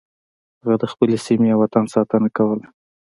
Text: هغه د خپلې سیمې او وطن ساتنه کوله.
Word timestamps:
هغه 0.61 0.75
د 0.81 0.83
خپلې 0.91 1.17
سیمې 1.25 1.49
او 1.53 1.59
وطن 1.63 1.85
ساتنه 1.95 2.29
کوله. 2.37 2.65